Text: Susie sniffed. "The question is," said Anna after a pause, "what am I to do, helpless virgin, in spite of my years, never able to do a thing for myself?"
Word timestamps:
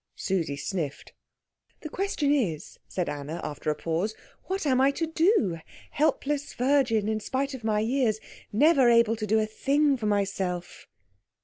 Susie 0.15 0.57
sniffed. 0.57 1.13
"The 1.81 1.89
question 1.89 2.33
is," 2.33 2.79
said 2.87 3.07
Anna 3.07 3.39
after 3.43 3.69
a 3.69 3.75
pause, 3.75 4.15
"what 4.45 4.65
am 4.65 4.81
I 4.81 4.89
to 4.89 5.05
do, 5.05 5.59
helpless 5.91 6.55
virgin, 6.55 7.07
in 7.07 7.19
spite 7.19 7.53
of 7.53 7.63
my 7.63 7.81
years, 7.81 8.19
never 8.51 8.89
able 8.89 9.15
to 9.15 9.27
do 9.27 9.39
a 9.39 9.45
thing 9.45 9.97
for 9.97 10.07
myself?" 10.07 10.87